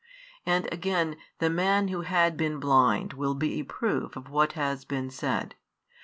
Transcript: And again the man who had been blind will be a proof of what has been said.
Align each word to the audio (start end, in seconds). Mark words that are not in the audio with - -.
And 0.47 0.67
again 0.73 1.15
the 1.37 1.51
man 1.51 1.89
who 1.89 2.01
had 2.01 2.35
been 2.35 2.59
blind 2.59 3.13
will 3.13 3.35
be 3.35 3.59
a 3.59 3.63
proof 3.63 4.15
of 4.15 4.29
what 4.31 4.53
has 4.53 4.83
been 4.83 5.11
said. 5.11 5.53